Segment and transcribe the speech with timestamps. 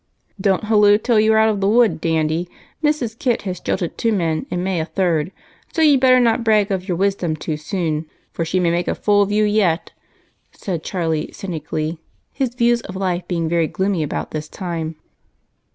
[0.41, 2.49] "Don't halloo till you are out of the wood, Dandy
[2.83, 3.19] Mrs.
[3.19, 5.31] Kit has jilted two men, and may a third,
[5.71, 8.95] so you'd better not brag of your wisdom too soon, for she may make a
[8.95, 9.91] fool of you yet,"
[10.53, 11.99] said Charlie, cynically,
[12.33, 14.95] his views of life being very gloomy about this time.